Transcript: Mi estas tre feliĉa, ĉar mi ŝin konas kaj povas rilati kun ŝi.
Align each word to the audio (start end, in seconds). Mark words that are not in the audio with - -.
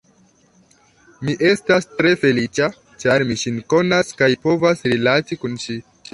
Mi 1.27 1.35
estas 1.49 1.85
tre 1.99 2.13
feliĉa, 2.23 2.71
ĉar 3.05 3.27
mi 3.33 3.39
ŝin 3.43 3.61
konas 3.75 4.13
kaj 4.25 4.33
povas 4.49 4.85
rilati 4.95 5.41
kun 5.45 5.63
ŝi. 5.67 5.81